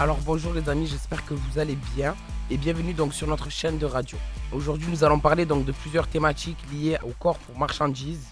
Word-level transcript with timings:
Alors 0.00 0.16
bonjour 0.24 0.54
les 0.54 0.66
amis, 0.70 0.86
j'espère 0.86 1.22
que 1.26 1.34
vous 1.34 1.58
allez 1.58 1.76
bien 1.94 2.16
et 2.50 2.56
bienvenue 2.56 2.94
donc 2.94 3.12
sur 3.12 3.26
notre 3.26 3.50
chaîne 3.50 3.76
de 3.76 3.84
radio. 3.84 4.16
Aujourd'hui 4.50 4.86
nous 4.88 5.04
allons 5.04 5.20
parler 5.20 5.44
donc 5.44 5.66
de 5.66 5.72
plusieurs 5.72 6.06
thématiques 6.06 6.56
liées 6.72 6.96
au 7.06 7.10
corps 7.10 7.38
pour 7.38 7.58
marchandises. 7.58 8.28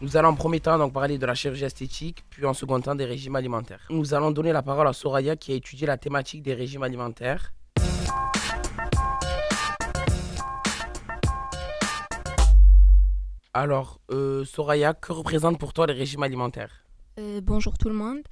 Nous 0.00 0.16
allons 0.16 0.30
en 0.30 0.34
premier 0.34 0.58
temps 0.58 0.76
donc 0.76 0.92
parler 0.92 1.16
de 1.16 1.24
la 1.24 1.36
chirurgie 1.36 1.62
esthétique, 1.62 2.24
puis 2.30 2.44
en 2.44 2.52
second 2.52 2.80
temps 2.80 2.96
des 2.96 3.04
régimes 3.04 3.36
alimentaires. 3.36 3.86
Nous 3.90 4.12
allons 4.12 4.32
donner 4.32 4.52
la 4.52 4.62
parole 4.62 4.88
à 4.88 4.92
Soraya 4.92 5.36
qui 5.36 5.52
a 5.52 5.54
étudié 5.54 5.86
la 5.86 5.98
thématique 5.98 6.42
des 6.42 6.54
régimes 6.54 6.82
alimentaires. 6.82 7.52
Alors, 13.52 14.00
euh, 14.10 14.44
Soraya, 14.44 14.94
que 14.94 15.12
représente 15.12 15.60
pour 15.60 15.72
toi 15.72 15.86
les 15.86 15.92
régimes 15.92 16.24
alimentaires? 16.24 16.84
Euh, 17.20 17.40
bonjour 17.40 17.78
tout 17.78 17.88
le 17.88 17.94
monde. 17.94 18.22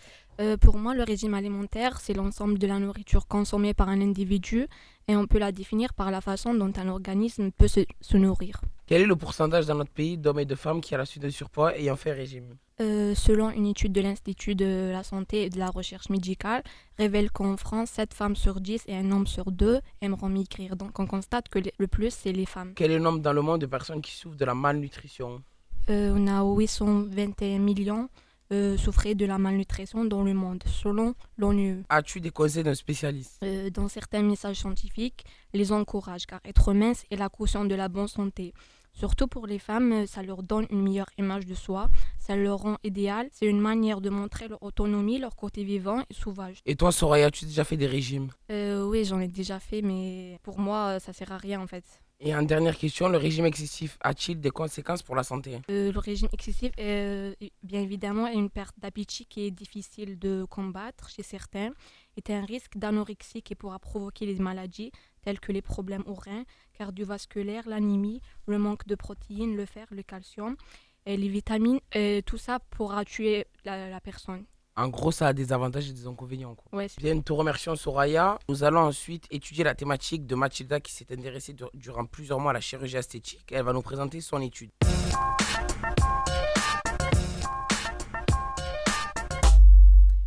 Euh, 0.41 0.57
pour 0.57 0.79
moi, 0.79 0.95
le 0.95 1.03
régime 1.03 1.35
alimentaire, 1.35 2.01
c'est 2.01 2.15
l'ensemble 2.15 2.59
de 2.59 2.67
la 2.67 2.79
nourriture 2.79 3.27
consommée 3.27 3.75
par 3.75 3.89
un 3.89 4.01
individu 4.01 4.67
et 5.09 5.17
on 5.17 5.27
peut 5.27 5.39
la 5.39 5.53
définir 5.53 5.93
par 5.95 6.11
la 6.11 6.21
façon 6.21 6.55
dont 6.55 6.73
un 6.77 6.89
organisme 6.89 7.51
peut 7.51 7.69
se, 7.69 7.81
se 8.01 8.17
nourrir. 8.17 8.61
Quel 8.87 9.03
est 9.03 9.07
le 9.07 9.17
pourcentage 9.17 9.67
dans 9.67 9.75
notre 9.75 9.91
pays 9.91 10.17
d'hommes 10.17 10.41
et 10.41 10.45
de 10.45 10.55
femmes 10.55 10.81
qui 10.81 10.95
a 10.95 10.99
la 10.99 11.05
suite 11.05 11.23
de 11.23 11.31
surpoids 11.31 11.77
ayant 11.77 11.97
fait 11.97 12.13
régime? 12.13 12.57
Euh, 12.81 13.15
selon 13.15 13.51
une 13.51 13.67
étude 13.67 13.93
de 13.93 14.01
l'Institut 14.01 14.55
de 14.55 14.91
la 14.93 15.03
santé 15.03 15.45
et 15.45 15.51
de 15.51 15.59
la 15.59 15.69
recherche 15.69 16.09
médicale, 16.09 16.63
révèle 16.99 17.30
qu'en 17.30 17.57
France, 17.57 17.91
7 17.91 18.15
femmes 18.15 18.37
sur 18.37 18.61
10 18.61 18.85
et 18.89 18.97
un 18.97 19.11
homme 19.13 19.27
sur 19.27 19.52
2 19.52 19.80
aimeront 20.01 20.29
maigrir. 20.29 20.77
Donc 20.77 20.99
on 20.99 21.07
constate 21.07 21.49
que 21.49 21.59
le 21.77 21.87
plus, 21.87 22.13
c'est 22.13 22.33
les 22.33 22.46
femmes. 22.46 22.73
Quel 22.74 22.91
est 22.91 22.96
le 22.96 23.02
nombre 23.02 23.21
dans 23.21 23.33
le 23.33 23.43
monde 23.43 23.61
de 23.61 23.67
personnes 23.67 24.01
qui 24.01 24.13
souffrent 24.13 24.37
de 24.37 24.45
la 24.45 24.55
malnutrition? 24.55 25.43
Euh, 25.91 26.15
on 26.17 26.27
a 26.27 26.43
821 26.43 27.59
millions 27.59 28.09
euh, 28.53 28.77
souffraient 28.77 29.15
de 29.15 29.25
la 29.25 29.39
malnutrition 29.39 30.05
dans 30.05 30.23
le 30.23 30.35
monde, 30.35 30.63
selon 30.67 31.15
l'ONU. 31.39 31.83
As-tu 31.89 32.21
des 32.21 32.31
conseils 32.31 32.63
d'un 32.63 32.75
spécialiste? 32.75 33.39
Euh, 33.43 33.71
dans 33.71 33.89
certains 33.89 34.23
messages 34.23 34.57
scientifiques, 34.57 35.25
les 35.55 35.73
encouragent 35.73 36.27
car 36.27 36.41
être 36.45 36.73
mince 36.73 37.05
est 37.11 37.17
la 37.17 37.29
caution 37.29 37.65
de 37.65 37.75
la 37.75 37.89
bonne 37.89 38.09
santé. 38.09 38.53
Surtout 38.95 39.27
pour 39.27 39.47
les 39.47 39.59
femmes, 39.59 40.07
ça 40.07 40.23
leur 40.23 40.43
donne 40.43 40.67
une 40.71 40.83
meilleure 40.83 41.09
image 41.17 41.47
de 41.47 41.55
soi, 41.55 41.89
ça 42.19 42.37
leur 42.37 42.59
rend 42.59 42.77
idéal, 42.85 43.29
c'est 43.33 43.47
une 43.47 43.59
manière 43.61 44.03
de 44.03 44.11
montrer 44.11 44.49
leur 44.49 44.63
autonomie, 44.63 45.19
leur 45.19 45.35
côté 45.35 45.65
vivant 45.65 46.03
et 46.11 46.15
sauvage. 46.15 46.61
Et 46.67 46.77
toi, 46.77 46.93
Soraya, 46.93 47.29
as-tu 47.29 47.47
déjà 47.47 47.65
fait 47.65 47.79
des 47.79 47.87
régimes? 47.87 48.29
Euh, 48.51 48.85
oui, 48.85 49.07
j'en 49.07 49.19
ai 49.19 49.29
déjà 49.29 49.59
fait, 49.59 49.80
mais 49.80 50.39
pour 50.43 50.59
moi, 50.59 51.01
ça 51.01 51.15
sert 51.15 51.33
à 51.33 51.39
rien 51.39 51.59
en 51.63 51.67
fait. 51.67 51.85
Et 52.24 52.37
en 52.37 52.42
dernière 52.42 52.78
question, 52.78 53.09
le 53.09 53.18
régime 53.18 53.46
excessif 53.46 53.98
a-t-il 54.01 54.40
des 54.40 54.51
conséquences 54.51 55.02
pour 55.02 55.16
la 55.16 55.24
santé? 55.24 55.59
Euh, 55.68 55.90
le 55.90 55.98
régime 55.98 56.28
excessif, 56.32 56.70
euh, 56.78 57.34
bien 57.65 57.80
évidemment, 57.80 58.28
est 58.28 58.34
une 58.34 58.48
perte 58.48 58.78
d'appétit 58.78 59.26
qui 59.26 59.45
est 59.45 59.51
difficile 59.51 60.20
de 60.20 60.45
combattre 60.45 61.10
chez 61.10 61.24
certains, 61.24 61.70
est 62.16 62.30
un 62.30 62.45
risque 62.45 62.78
d'anorexie 62.78 63.43
qui 63.43 63.56
pourra 63.56 63.80
provoquer 63.80 64.26
des 64.26 64.37
maladies 64.37 64.93
telles 65.22 65.41
que 65.41 65.50
les 65.50 65.62
problèmes 65.62 66.04
aux 66.06 66.15
reins, 66.15 66.44
cardiovasculaires, 66.78 67.69
l'anémie, 67.69 68.20
le 68.47 68.56
manque 68.56 68.87
de 68.87 68.94
protéines, 68.94 69.56
le 69.56 69.66
fer, 69.66 69.88
le 69.91 70.04
calcium, 70.04 70.54
les 71.06 71.28
vitamines. 71.28 71.81
tout 72.25 72.38
ça 72.38 72.60
pourra 72.70 73.04
tuer 73.04 73.47
la 73.65 74.00
personne. 74.00 74.44
En 74.75 74.88
gros, 74.88 75.12
ça 75.12 75.26
a 75.28 75.32
des 75.34 75.53
avantages 75.53 75.91
et 75.91 75.92
des 75.92 76.06
inconvénients. 76.06 76.54
Quoi. 76.54 76.78
Ouais, 76.78 76.88
c'est- 76.88 77.00
Bien, 77.00 77.15
nous 77.15 77.20
te 77.22 77.32
remercions, 77.32 77.76
Soraya. 77.76 78.38
Nous 78.48 78.65
allons 78.65 78.81
ensuite 78.81 79.26
étudier 79.31 79.65
la 79.65 79.75
thématique 79.75 80.26
de 80.26 80.34
Mathilda 80.34 80.81
qui 80.81 80.92
s'est 80.92 81.12
intéressée 81.12 81.53
dur- 81.53 81.70
durant 81.75 82.06
plusieurs 82.06 82.41
mois 82.41 82.53
à 82.53 82.54
la 82.54 82.60
chirurgie 82.62 82.97
esthétique. 82.97 83.44
Elle 83.53 83.65
va 83.65 83.75
nous 83.75 83.82
présenter 83.82 84.21
son 84.22 84.41
étude. 84.41 84.71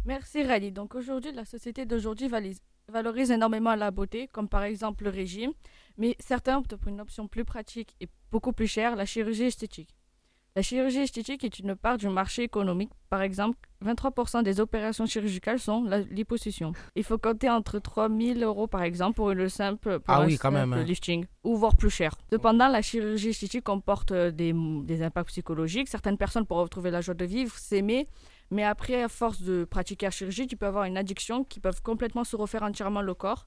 Merci 0.05 0.44
Rally. 0.44 0.72
Donc 0.72 0.95
aujourd'hui, 0.95 1.31
la 1.31 1.45
société 1.45 1.85
d'aujourd'hui 1.85 2.28
valorise 2.88 3.31
énormément 3.31 3.75
la 3.75 3.91
beauté, 3.91 4.28
comme 4.28 4.47
par 4.47 4.63
exemple 4.63 5.03
le 5.05 5.09
régime, 5.09 5.51
mais 5.97 6.16
certains 6.19 6.57
optent 6.57 6.75
pour 6.75 6.89
une 6.89 7.01
option 7.01 7.28
plus 7.28 7.45
pratique 7.45 7.95
et 8.00 8.07
beaucoup 8.31 8.53
plus 8.53 8.67
chère, 8.67 8.95
la 8.95 9.05
chirurgie 9.05 9.45
esthétique. 9.45 9.95
La 10.57 10.61
chirurgie 10.61 10.99
esthétique 10.99 11.43
est 11.43 11.59
une 11.59 11.75
part 11.75 11.97
du 11.97 12.07
marché 12.07 12.43
économique. 12.43 12.89
Par 13.09 13.21
exemple, 13.21 13.57
23% 13.83 14.41
des 14.41 14.61
opérations 14.61 15.05
chirurgicales 15.05 15.59
sont 15.59 15.83
la 15.83 15.99
liposuction. 15.99 16.71
Il 16.95 17.03
faut 17.03 17.17
compter 17.17 17.49
entre 17.49 17.77
3000 17.79 18.41
euros 18.41 18.66
par 18.66 18.83
exemple 18.83 19.16
pour 19.16 19.31
une 19.31 19.49
simple, 19.49 19.99
pour 19.99 20.16
Ah 20.16 20.21
un 20.21 20.27
oui, 20.27 20.38
quand 20.38 20.51
même, 20.51 20.69
simple 20.69 20.81
hein. 20.81 20.85
lifting, 20.85 21.25
ou 21.43 21.57
voire 21.57 21.75
plus 21.75 21.89
cher. 21.89 22.16
Cependant, 22.31 22.69
la 22.69 22.81
chirurgie 22.81 23.31
esthétique 23.31 23.66
comporte 23.66 24.13
euh, 24.13 24.31
des, 24.31 24.53
des 24.85 25.03
impacts 25.03 25.27
psychologiques. 25.27 25.89
Certaines 25.89 26.17
personnes 26.17 26.45
pourront 26.45 26.63
retrouver 26.63 26.89
la 26.89 27.01
joie 27.01 27.16
de 27.16 27.25
vivre, 27.25 27.53
s'aimer, 27.57 28.07
mais 28.49 28.63
après, 28.63 29.03
à 29.03 29.09
force 29.09 29.41
de 29.41 29.66
pratiquer 29.66 30.05
la 30.05 30.11
chirurgie, 30.11 30.47
tu 30.47 30.55
peux 30.55 30.67
avoir 30.67 30.85
une 30.85 30.95
addiction 30.95 31.43
qui 31.43 31.59
peuvent 31.59 31.81
complètement 31.81 32.23
se 32.23 32.37
refaire 32.37 32.63
entièrement 32.63 33.01
le 33.01 33.13
corps. 33.13 33.45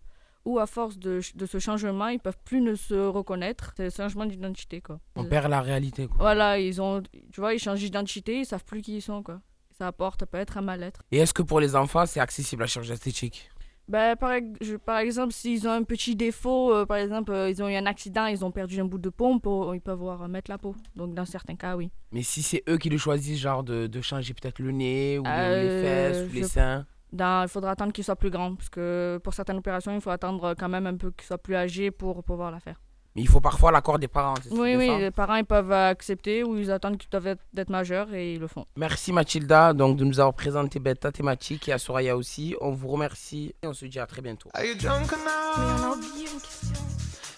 Ou 0.48 0.58
à 0.58 0.66
force 0.66 0.98
de, 0.98 1.20
de 1.34 1.46
ce 1.46 1.58
changement, 1.58 2.08
ils 2.08 2.18
peuvent 2.20 2.38
plus 2.44 2.60
ne 2.62 2.74
se 2.74 2.94
reconnaître. 2.94 3.72
C'est 3.76 3.86
un 4.00 4.08
changement 4.08 4.24
d'identité, 4.26 4.80
quoi. 4.80 4.98
On 5.14 5.24
perd 5.24 5.50
la 5.50 5.60
réalité. 5.60 6.06
Quoi. 6.06 6.16
Voilà, 6.18 6.58
ils 6.58 6.80
ont, 6.80 7.02
tu 7.32 7.40
vois, 7.40 7.52
ils 7.54 7.58
changent 7.58 7.80
d'identité, 7.80 8.40
ils 8.40 8.46
savent 8.46 8.64
plus 8.64 8.80
qui 8.80 8.96
ils 8.96 9.02
sont, 9.02 9.22
quoi. 9.22 9.40
Ça 9.76 9.86
apporte 9.88 10.24
peut-être 10.24 10.56
un 10.56 10.62
mal-être. 10.62 11.02
Et 11.12 11.18
est-ce 11.18 11.34
que 11.34 11.42
pour 11.42 11.60
les 11.60 11.76
enfants, 11.76 12.06
c'est 12.06 12.20
accessible 12.20 12.62
la 12.62 12.66
chirurgie 12.66 12.92
esthétique? 12.92 13.50
Ben, 13.88 14.16
par, 14.16 14.32
je- 14.60 14.76
par 14.76 14.98
exemple, 14.98 15.32
s'ils 15.32 15.66
ont 15.68 15.70
un 15.70 15.82
petit 15.82 16.14
défaut, 16.16 16.74
euh, 16.74 16.84
par 16.86 16.96
exemple, 16.98 17.32
euh, 17.32 17.48
ils 17.50 17.62
ont 17.62 17.68
eu 17.68 17.74
un 17.74 17.86
accident, 17.86 18.26
ils 18.26 18.44
ont 18.44 18.50
perdu 18.50 18.80
un 18.80 18.84
bout 18.84 18.98
de 18.98 19.08
pompe, 19.10 19.46
euh, 19.46 19.72
ils 19.74 19.80
peuvent 19.80 19.98
voir 19.98 20.18
remettre 20.18 20.50
la 20.50 20.58
peau. 20.58 20.74
Donc, 20.96 21.14
dans 21.14 21.24
certains 21.24 21.56
cas, 21.56 21.76
oui. 21.76 21.90
Mais 22.12 22.22
si 22.22 22.42
c'est 22.42 22.62
eux 22.68 22.76
qui 22.78 22.90
le 22.90 22.98
choisissent, 22.98 23.38
genre 23.40 23.62
de, 23.64 23.86
de 23.86 24.00
changer 24.02 24.34
peut-être 24.34 24.58
le 24.60 24.72
nez 24.72 25.18
ou 25.18 25.24
les 25.24 25.30
Euh, 25.30 25.82
fesses 25.82 26.30
ou 26.30 26.34
les 26.34 26.42
seins 26.44 26.86
Dans- 27.12 27.42
il 27.44 27.48
faudra 27.48 27.70
attendre 27.70 27.92
qu'ils 27.92 28.04
soient 28.04 28.16
plus 28.16 28.30
grands, 28.30 28.54
parce 28.54 28.68
que 28.68 29.18
pour 29.24 29.32
certaines 29.34 29.56
opérations, 29.58 29.94
il 29.94 30.00
faut 30.00 30.10
attendre 30.10 30.54
quand 30.58 30.68
même 30.68 30.86
un 30.86 30.96
peu 30.96 31.10
qu'ils 31.10 31.26
soient 31.26 31.38
plus 31.38 31.56
âgés 31.56 31.90
pour 31.90 32.22
pouvoir 32.22 32.50
la 32.50 32.60
faire. 32.60 32.80
Mais 33.16 33.22
il 33.22 33.28
faut 33.28 33.40
parfois 33.40 33.72
l'accord 33.72 33.98
des 33.98 34.06
parents. 34.06 34.34
c'est- 34.42 34.52
Oui, 34.52 34.76
oui, 34.76 34.86
ça 34.88 34.98
les 34.98 35.10
parents 35.10 35.36
ils 35.36 35.44
peuvent 35.44 35.72
accepter 35.72 36.44
ou 36.44 36.56
ils 36.56 36.70
attendent 36.70 36.98
qu'ils 36.98 37.08
doivent 37.10 37.26
être, 37.28 37.42
d'être 37.52 37.70
majeurs 37.70 38.12
et 38.12 38.34
ils 38.34 38.38
le 38.38 38.46
font. 38.46 38.66
Merci 38.76 39.12
Mathilda 39.12 39.72
donc, 39.72 39.96
de 39.96 40.04
nous 40.04 40.20
avoir 40.20 40.34
présenté 40.34 40.78
ben, 40.78 40.94
ta 40.94 41.10
thématique 41.10 41.68
et 41.68 41.72
à 41.72 41.78
Soraya 41.78 42.16
aussi. 42.16 42.54
On 42.60 42.70
vous 42.72 42.88
remercie 42.88 43.54
et 43.62 43.66
on 43.66 43.72
se 43.72 43.86
dit 43.86 43.98
à 43.98 44.06
très 44.06 44.20
bientôt. 44.20 44.50
Are 44.54 44.62
you 44.62 44.74
drunk 44.74 45.10
Mais 45.10 45.16
on 45.56 45.60
a 45.60 45.78
enough 45.78 45.96
oublié 45.96 46.26
une 46.32 46.40
question. 46.40 46.84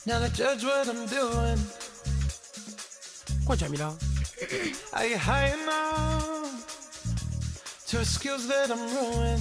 now 0.06 0.18
to 0.18 0.34
judge 0.34 0.64
what 0.64 0.86
I'm 0.86 1.06
doing? 1.06 1.64
Quoi 3.46 3.56
Jamila? 3.56 3.94
Are 4.92 5.06
you 5.06 5.16
high 5.16 5.52
enough 5.54 6.66
to 7.88 7.98
excuse 8.00 8.48
that 8.48 8.66
I'm 8.70 8.80
ruined? 9.16 9.40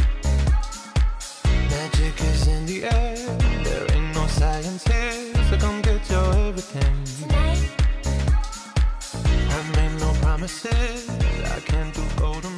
promises. 10.31 11.09
I 11.09 11.59
can't 11.59 11.93
do 11.93 12.01
golden 12.15 12.50